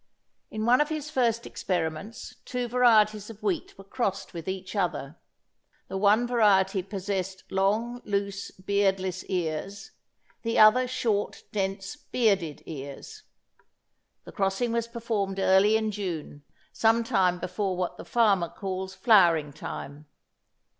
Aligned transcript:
In 0.49 0.65
one 0.65 0.81
of 0.81 0.89
his 0.89 1.11
first 1.11 1.45
experiments 1.45 2.37
two 2.43 2.67
varieties 2.67 3.29
of 3.29 3.43
wheat 3.43 3.77
were 3.77 3.83
crossed 3.83 4.33
with 4.33 4.47
each 4.47 4.75
other. 4.75 5.15
The 5.89 5.97
one 5.97 6.25
variety 6.25 6.81
possessed 6.81 7.43
long 7.51 8.01
loose 8.03 8.49
beardless 8.49 9.23
ears, 9.25 9.91
the 10.41 10.57
other 10.57 10.87
short 10.87 11.43
dense 11.51 11.95
bearded 11.97 12.63
ears. 12.65 13.21
The 14.23 14.31
crossing 14.31 14.71
was 14.71 14.87
performed 14.87 15.37
early 15.37 15.77
in 15.77 15.91
June, 15.91 16.41
sometime 16.73 17.37
before 17.37 17.77
what 17.77 17.97
the 17.97 18.03
farmer 18.03 18.49
calls 18.49 18.95
flowering 18.95 19.53
time. 19.53 20.07